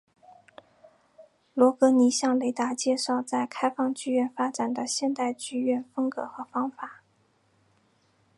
[1.53, 7.03] 罗格尼向雷达介绍在开放剧院发展的现代剧院风格和方法。